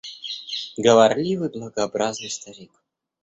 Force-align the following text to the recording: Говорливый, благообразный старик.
Говорливый, 0.77 1.49
благообразный 1.51 2.31
старик. 2.31 2.71